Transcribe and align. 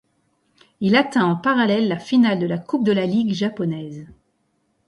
Il 0.79 0.95
atteint 0.95 1.25
en 1.25 1.35
parallèle 1.35 1.87
la 1.87 1.99
finale 1.99 2.39
de 2.39 2.47
la 2.47 2.57
Coupe 2.57 2.83
de 2.83 2.91
la 2.91 3.05
Ligue 3.05 3.33
japonaise. 3.35 4.07